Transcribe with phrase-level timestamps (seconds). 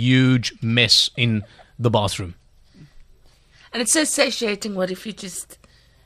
[0.00, 1.42] huge mess in
[1.78, 2.34] the bathroom.
[3.72, 4.74] And it's so satiating.
[4.74, 5.58] What if you just,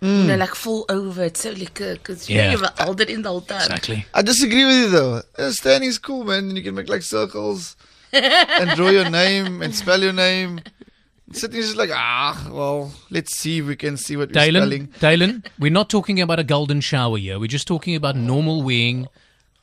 [0.03, 1.25] you know, like fall over?
[1.25, 2.47] It's so liquor because you Yeah.
[2.47, 3.63] know, you've held it in the whole time.
[3.63, 4.05] Exactly.
[4.13, 5.23] I disagree with you though.
[5.39, 6.49] Uh, Standing's cool, man.
[6.49, 7.77] And you can make like circles
[8.13, 10.61] and draw your name and spell your name.
[11.33, 14.89] Sitting is just like, ah, well, let's see if we can see what we're spelling.
[15.01, 17.39] Dalen, we're not talking about a golden shower here.
[17.41, 19.07] We're just talking about normal weeing.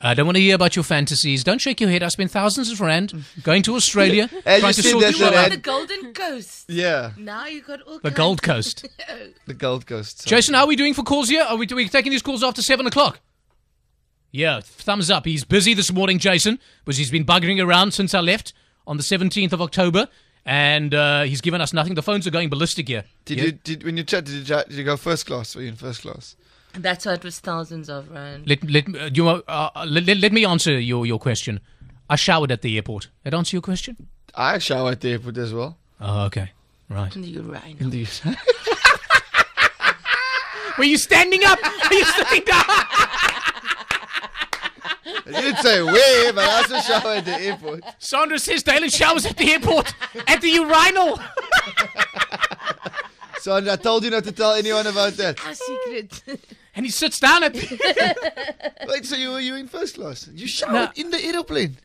[0.04, 1.44] I don't want to hear about your fantasies.
[1.44, 2.02] Don't shake your head.
[2.02, 5.32] I spent thousands of rand going to Australia As trying you to sort you out.
[5.32, 6.64] rand- The Golden Coast.
[6.68, 8.88] Yeah, Now you got all The kinds Gold Coast.
[9.46, 10.26] the Gold Coast.
[10.26, 11.44] Jason, how are we doing for calls here?
[11.48, 13.20] Are we, are we taking these calls after 7 o'clock?
[14.32, 15.24] Yeah, thumbs up.
[15.26, 18.54] He's busy this morning, Jason, because he's been buggering around since I left
[18.86, 20.08] on the 17th of October,
[20.44, 21.94] and uh, he's given us nothing.
[21.94, 23.04] The phones are going ballistic here.
[23.26, 23.44] Did Yeah?
[23.44, 24.24] you did when you chat?
[24.24, 25.54] Did you, chat- did you go first class?
[25.54, 26.34] Were you in first class?
[26.74, 28.48] That's why it was thousands of rand.
[28.48, 31.60] Let, let, uh, you, uh, uh, let, let, let me answer your, your question.
[32.08, 33.08] I showered at the airport.
[33.24, 34.08] That answer your question?
[34.34, 35.78] I showered at the airport as well.
[36.00, 36.50] Oh, okay.
[36.88, 37.14] Right.
[37.14, 37.76] In the urine.
[37.78, 38.06] In the
[40.78, 41.58] Were you standing up?
[41.62, 42.64] Are you sitting down?
[45.26, 47.84] you didn't say where, but I also shower at the airport.
[47.98, 49.94] Sandra says Dalen showers at the airport.
[50.26, 51.18] At the urinal.
[53.38, 55.44] Sandra, I told you not to tell anyone about that.
[55.46, 56.22] Our secret.
[56.74, 58.86] And he sits down at the...
[58.88, 60.28] Wait, so you were you in first class?
[60.32, 60.88] You showered No.
[60.96, 61.76] in the aeroplane?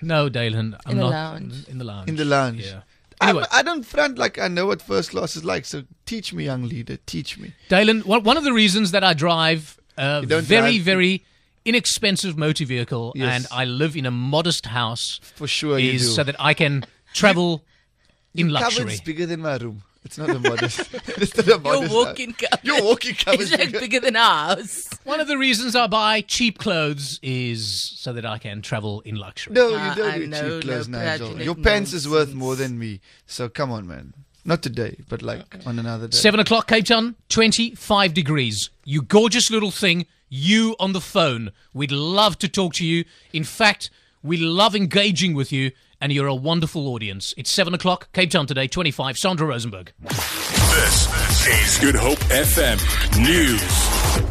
[0.00, 0.76] No, Dalen.
[0.86, 1.10] I'm In the not.
[1.10, 1.68] lounge.
[1.68, 2.08] In the lounge.
[2.08, 2.64] In the lounge.
[2.64, 2.80] Yeah.
[3.20, 3.44] Anyway.
[3.50, 5.64] I don't front like I know what first class is like.
[5.64, 6.98] So teach me, young leader.
[7.04, 7.52] Teach me.
[7.68, 11.24] Dalen, one one of the reasons that I drive a You don't very, drive- very
[11.64, 13.34] inexpensive motor vehicle Yes.
[13.34, 16.08] and I live in a modest house For sure, you is do.
[16.14, 17.64] so that I can travel
[18.34, 18.84] in luxury.
[18.84, 19.82] Cupboard's bigger than my room.
[20.08, 20.88] It's not a modest.
[21.18, 22.60] it's not a Your walking cupboard.
[22.62, 23.80] Your walking cupboard's It's like bigger.
[23.80, 24.88] bigger than our house.
[25.04, 29.16] One of the reasons I buy cheap clothes is so that I can travel in
[29.16, 29.52] luxury.
[29.52, 31.42] No, you don't I do know, cheap clothes, no Nigel.
[31.42, 33.02] Your pants is worth more than me.
[33.26, 34.14] So come on, man.
[34.46, 36.16] Not today, but like on another day.
[36.16, 38.70] Seven o'clock, Cape Town, 25 degrees.
[38.86, 40.06] You gorgeous little thing.
[40.30, 41.52] You on the phone.
[41.74, 43.04] We'd love to talk to you.
[43.34, 43.90] In fact,
[44.22, 47.34] we love engaging with you, and you're a wonderful audience.
[47.36, 49.18] It's seven o'clock, Cape Town today, 25.
[49.18, 49.92] Sandra Rosenberg.
[50.02, 52.78] This is Good Hope FM
[53.22, 54.27] News.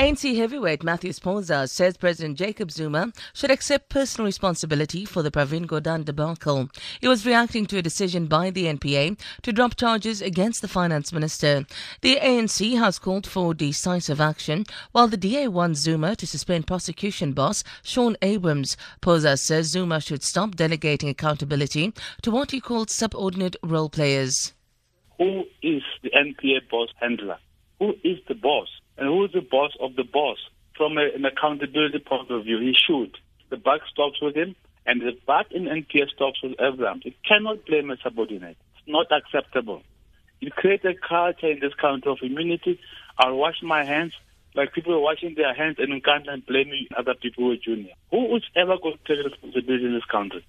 [0.00, 5.66] ANC heavyweight Mathews Phosa says President Jacob Zuma should accept personal responsibility for the Pravin
[5.66, 6.70] Gordhan debacle.
[7.02, 11.12] He was reacting to a decision by the NPA to drop charges against the finance
[11.12, 11.66] minister.
[12.00, 17.34] The ANC has called for decisive action, while the DA wants Zuma to suspend prosecution
[17.34, 18.78] boss Shaun Abrahams.
[19.02, 24.54] Phosa says Zuma should stop delegating accountability to what he called subordinate role players.
[25.18, 27.36] who is the NPA boss handler?
[27.80, 28.79] Who is the boss?
[29.00, 30.36] And who is the boss of the boss?
[30.76, 33.16] From a, an accountability point of view, he should.
[33.48, 34.54] The buck stops with him,
[34.86, 37.00] and the buck in NPA stops with everyone.
[37.04, 38.58] You cannot blame a subordinate.
[38.76, 39.82] It's not acceptable.
[40.40, 42.78] You create a culture in this country of immunity.
[43.18, 44.12] I'll wash my hands
[44.54, 47.92] like people are washing their hands and you can't blame other people who are junior.
[48.10, 50.44] Who is ever going to take responsibility in this country?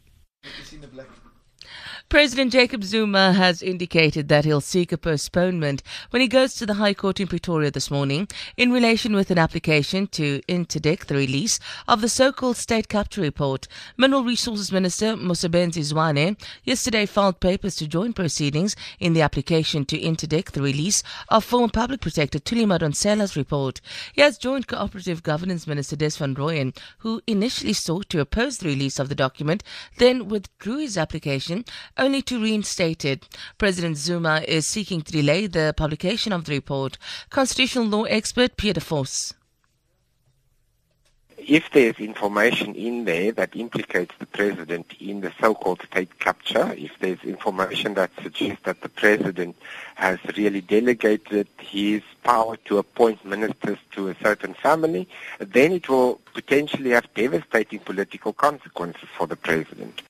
[2.11, 6.73] President Jacob Zuma has indicated that he'll seek a postponement when he goes to the
[6.73, 8.27] High Court in Pretoria this morning
[8.57, 11.57] in relation with an application to interdict the release
[11.87, 13.65] of the so-called state capture report.
[13.95, 19.97] Mineral Resources Minister Mosebenzi Zwane yesterday filed papers to join proceedings in the application to
[19.97, 23.79] interdict the release of former Public Protector Thuli Madonsela's report.
[24.11, 28.67] He has joined Cooperative Governance Minister Des van Rooyen, who initially sought to oppose the
[28.67, 29.63] release of the document,
[29.97, 31.63] then withdrew his application
[32.01, 33.29] only to reinstate it.
[33.57, 36.97] President Zuma is seeking to delay the publication of the report.
[37.29, 39.33] Constitutional law expert Pierre de Vos.
[41.47, 46.91] if there's information in there that implicates the president in the so-called state capture, if
[46.99, 49.55] there's information that suggests that the president
[49.95, 55.07] has really delegated his power to appoint ministers to a certain family,
[55.39, 60.03] then it will potentially have devastating political consequences for the president.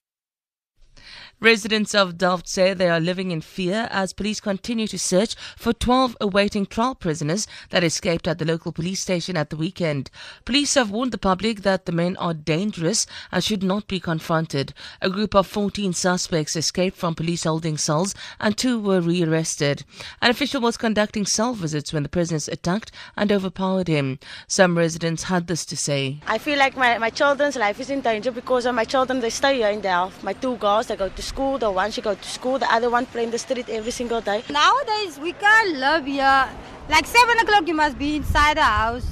[1.43, 5.73] Residents of Delft say they are living in fear as police continue to search for
[5.73, 10.11] 12 awaiting trial prisoners that escaped at the local police station at the weekend.
[10.45, 14.75] Police have warned the public that the men are dangerous and should not be confronted.
[15.01, 19.83] A group of 14 suspects escaped from police holding cells and two were rearrested.
[20.21, 24.19] An official was conducting cell visits when the prisoners attacked and overpowered him.
[24.45, 26.19] Some residents had this to say.
[26.27, 29.31] I feel like my, my children's life is in danger because of my children, they
[29.31, 30.23] stay here in Delft.
[30.23, 31.57] My two girls, they go to school.
[31.57, 32.59] The one, she go to school.
[32.59, 34.43] The other one play in the street every single day.
[34.49, 36.49] Nowadays, we can't live here.
[36.89, 39.07] Like 7 o'clock, you must be inside the house.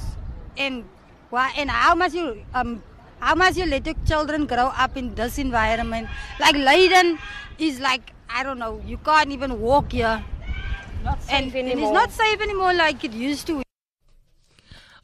[0.56, 0.84] And,
[1.30, 1.52] why?
[1.56, 2.82] and how much you um,
[3.20, 6.08] how must you let your children grow up in this environment?
[6.40, 7.18] Like Leiden
[7.58, 10.24] is like I don't know, you can't even walk here.
[11.04, 13.62] Not safe And, and it's not safe anymore like it used to.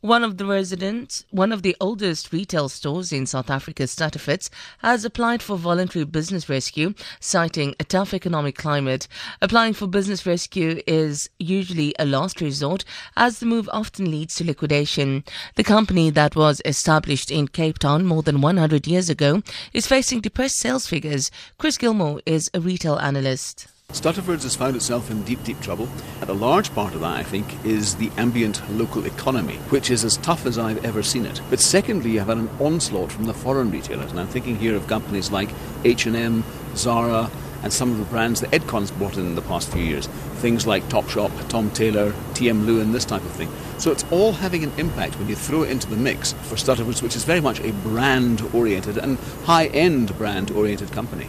[0.06, 4.48] One of the residents, one of the oldest retail stores in South Africa's Stuttafords,
[4.78, 9.08] has applied for voluntary business rescue, citing a tough economic climate.
[9.42, 12.84] Applying for business rescue is usually a last resort,
[13.16, 15.24] as the move often leads to liquidation.
[15.56, 19.42] The company that was established in Cape Town more than 100 years ago
[19.72, 21.32] is facing depressed sales figures.
[21.58, 23.66] Chris Gilmore is a retail analyst.
[23.96, 25.88] Stuttafords has found itself in deep, deep trouble.
[26.20, 30.04] And a large part of that, I think, is the ambient local economy, which is
[30.04, 31.40] as tough as I've ever seen it.
[31.48, 34.10] But secondly, you've had an onslaught from the foreign retailers.
[34.10, 35.48] And I'm thinking here of companies like
[35.84, 36.44] H&M,
[36.74, 37.30] Zara,
[37.62, 40.08] and some of the brands that Edcon's bought in in the past few years.
[40.42, 43.50] Things like Topshop, Tom Tailor, TM Lewin, this type of thing.
[43.78, 47.02] So it's all having an impact when you throw it into the mix for Stuttafords,
[47.02, 51.28] which is very much a brand-oriented and high-end brand-oriented company.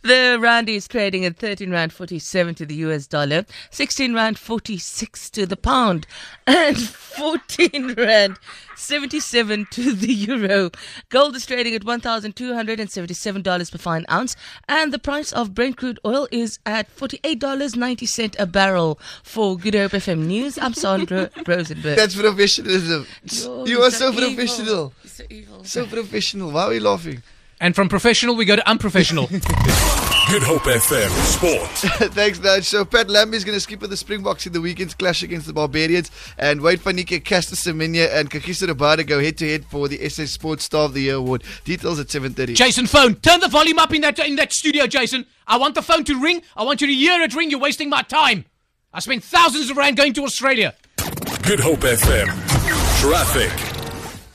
[0.02, 5.30] The rand is trading at 13 rand 47 to the US dollar, 16 rand 46
[5.30, 6.06] to the pound,
[6.46, 8.38] and 14 rand
[8.76, 10.70] 77 to the euro.
[11.10, 14.36] Gold is trading at $1,277 per fine ounce,
[14.68, 18.98] and the price of Brent crude oil is at $48.90 a barrel.
[19.22, 21.96] For Good Hope FM News, I'm Sandra Rosenberg.
[21.96, 23.06] That's professionalism.
[23.24, 24.92] Yo, you are so so professional.
[25.04, 25.64] So evil.
[25.64, 26.50] So professional.
[26.50, 27.22] Why are you laughing?
[27.60, 29.26] And from professional, we go to unprofessional.
[30.30, 31.68] Good Hope FM Sport.
[32.14, 32.64] Thanks, Nudge.
[32.64, 35.46] So Pat Lambie is going to skip with the Springboks in the weekend's clash against
[35.46, 39.88] the Barbarians, and Wade Fanike, Caster Semenya, and Kagiso Rabada go head to head for
[39.88, 41.42] the SA Sports Star of the Year award.
[41.64, 42.54] Details at seven thirty.
[42.54, 43.16] Jason, phone.
[43.16, 45.26] Turn the volume up in that in that studio, Jason.
[45.46, 46.42] I want the phone to ring.
[46.56, 47.50] I want you to hear it ring.
[47.50, 48.44] You're wasting my time.
[48.92, 50.74] I spent thousands of rand going to Australia.
[51.42, 52.28] Good Hope FM.
[53.00, 53.69] Traffic.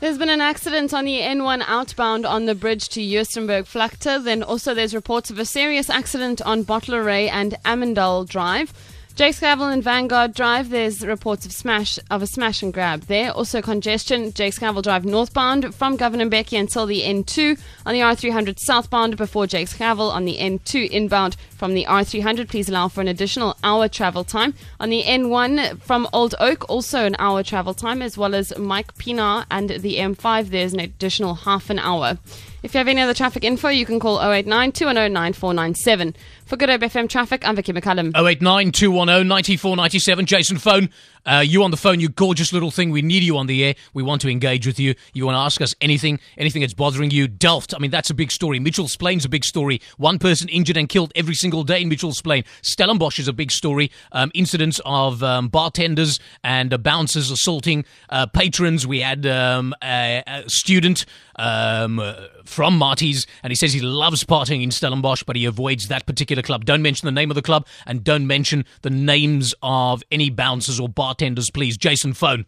[0.05, 4.23] There's been an accident on the N1 outbound on the bridge to Joostenburg Vlakte.
[4.23, 8.71] Then also there's reports of a serious accident on Bottelary and Amendal Drive.
[9.15, 13.31] Jakes Gerwel and Vanguard Drive, there's reports of smash of a smash and grab there.
[13.31, 18.59] Also congestion, Jakes Gerwel Drive northbound from Govan Mbeki until the N2 on the R300
[18.59, 22.49] southbound before Jakes Gerwel on the N2 inbound from the R300.
[22.49, 24.53] Please allow for an additional hour travel time.
[24.81, 28.95] On the N1 from Old Oak, also an hour travel time, as well as Mike
[28.95, 32.17] Pienaar and the M5, there's an additional half an hour.
[32.65, 36.15] If you have any other traffic info, you can call 089 210 9497.
[36.47, 38.11] For Good Hope FM traffic, I'm Vicky McCallum.
[38.17, 40.25] 089 210 9497.
[40.25, 40.89] Jason, phone.
[41.25, 42.91] Uh, you on the phone, you gorgeous little thing.
[42.91, 43.75] We need you on the air.
[43.93, 44.95] We want to engage with you.
[45.13, 47.27] You want to ask us anything, anything that's bothering you.
[47.27, 48.59] Delft, I mean, that's a big story.
[48.59, 49.81] Mitchell's Plain's a big story.
[49.97, 52.43] One person injured and killed every single day in Mitchell's Plain.
[52.61, 53.91] Stellenbosch is a big story.
[54.11, 58.85] Um, incidents of um, bartenders and uh, bouncers assaulting uh, patrons.
[58.85, 61.05] We had um, a, a student
[61.37, 65.87] um, uh, from Maties, and he says he loves partying in Stellenbosch, but he avoids
[65.87, 66.65] that particular club.
[66.65, 70.79] Don't mention the name of the club, and don't mention the names of any bouncers
[70.79, 71.14] or bartenders,
[71.49, 71.77] please.
[71.77, 72.45] Jason, phone.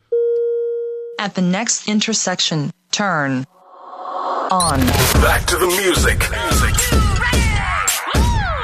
[1.20, 3.46] At the next intersection, turn
[4.52, 4.80] on.
[5.22, 6.20] Back to the music.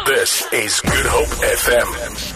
[0.05, 2.32] This is Good Hope FM.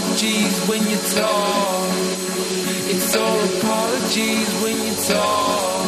[0.00, 1.90] Apologies when you talk.
[2.92, 5.86] It's all apologies when you talk.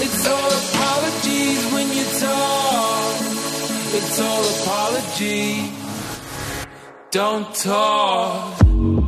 [0.00, 3.16] It's all apologies when you talk.
[3.98, 5.72] It's all apologies.
[7.10, 9.07] Don't talk.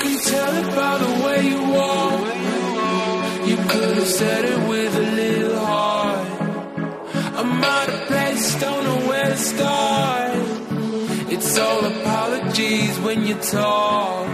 [0.00, 2.34] Can tell it by the way you walk.
[3.48, 6.28] You could have said it with a little heart.
[7.38, 10.32] I'm out of place, don't know where to start.
[11.34, 14.28] It's all apologies when you talk.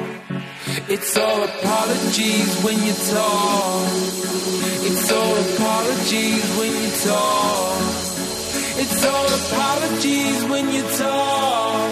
[0.88, 3.88] It's all apologies when you talk.
[4.88, 7.80] It's all apologies when you talk.
[8.82, 11.90] It's all apologies when you talk.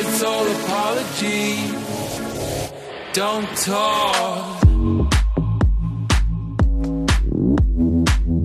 [0.00, 1.83] It's all apologies.
[3.14, 4.60] Don't talk.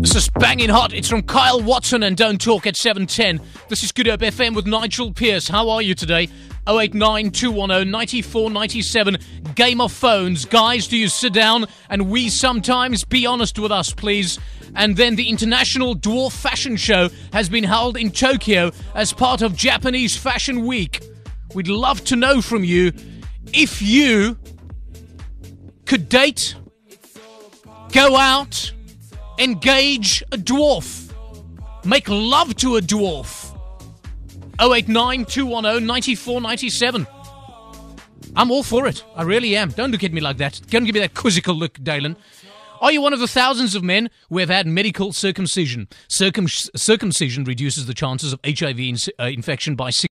[0.02, 0.94] This is banging hot.
[0.94, 3.42] It's from Kyle Watson and Don't Talk at 710.
[3.68, 5.48] This is Good Hope FM with Nigel Pierce.
[5.48, 6.30] How are you today?
[6.68, 9.18] 089 210 9497.
[9.56, 10.46] Game of phones.
[10.46, 14.38] Guys, do you sit down and we sometimes be honest with us, please?
[14.76, 19.56] And then the International Dwarf Fashion Show has been held in Tokyo as part of
[19.56, 21.04] Japanese Fashion Week.
[21.56, 22.92] We'd love to know from you
[23.52, 24.38] if you
[25.89, 26.53] could date,
[27.91, 28.72] go out,
[29.39, 31.12] engage a dwarf,
[31.84, 33.48] make love to a dwarf.
[34.62, 37.08] 089 210 9497.
[38.36, 39.03] I'm all for it.
[39.15, 39.69] I really am.
[39.69, 40.62] Don't look at me like that.
[40.69, 42.17] Don't give me that quizzical look, Dalen.
[42.81, 45.88] Are you one of the thousands of men who have had medical circumcision?
[46.08, 49.89] Circum- circumcision reduces the chances of HIV in- uh, infection by